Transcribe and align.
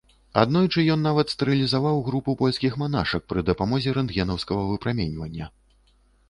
Аднойчы 0.43 0.83
ён 0.93 1.01
нават 1.07 1.33
стэрылізаваў 1.33 1.99
групу 2.07 2.35
польскіх 2.39 2.79
манашак 2.85 3.27
пры 3.35 3.45
дапамозе 3.51 3.95
рэнтгенаўскага 3.99 4.61
выпраменьвання. 4.71 5.45